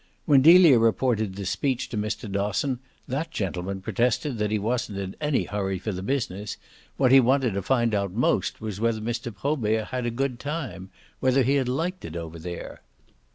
When 0.25 0.41
Delia 0.41 0.79
reported 0.79 1.35
this 1.35 1.51
speech 1.51 1.87
to 1.89 1.95
Mr. 1.95 2.27
Dosson 2.27 2.79
that 3.07 3.29
gentleman 3.29 3.81
protested 3.81 4.39
that 4.39 4.49
he 4.49 4.57
wasn't 4.57 4.97
in 4.97 5.15
any 5.21 5.43
hurry 5.43 5.77
for 5.77 5.91
the 5.91 6.01
business; 6.01 6.57
what 6.97 7.11
he 7.11 7.19
wanted 7.19 7.53
to 7.53 7.61
find 7.61 7.93
out 7.93 8.11
most 8.11 8.59
was 8.61 8.79
whether 8.79 8.99
Mr. 8.99 9.31
Probert 9.31 9.89
had 9.89 10.07
a 10.07 10.09
good 10.09 10.39
time 10.39 10.89
whether 11.19 11.43
he 11.43 11.53
had 11.53 11.69
liked 11.69 12.03
it 12.03 12.15
over 12.15 12.39
there. 12.39 12.81